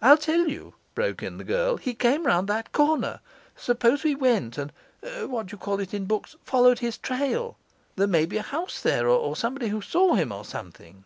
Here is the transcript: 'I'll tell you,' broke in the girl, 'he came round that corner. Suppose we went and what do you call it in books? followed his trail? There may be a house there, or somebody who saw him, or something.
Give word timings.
'I'll 0.00 0.18
tell 0.18 0.46
you,' 0.48 0.74
broke 0.94 1.20
in 1.20 1.36
the 1.36 1.42
girl, 1.42 1.76
'he 1.76 1.94
came 1.94 2.28
round 2.28 2.46
that 2.48 2.70
corner. 2.70 3.18
Suppose 3.56 4.04
we 4.04 4.14
went 4.14 4.56
and 4.56 4.72
what 5.22 5.46
do 5.46 5.54
you 5.54 5.58
call 5.58 5.80
it 5.80 5.92
in 5.92 6.04
books? 6.04 6.36
followed 6.44 6.78
his 6.78 6.96
trail? 6.96 7.56
There 7.96 8.06
may 8.06 8.24
be 8.24 8.36
a 8.36 8.42
house 8.42 8.80
there, 8.80 9.08
or 9.08 9.34
somebody 9.34 9.66
who 9.66 9.82
saw 9.82 10.14
him, 10.14 10.30
or 10.30 10.44
something. 10.44 11.04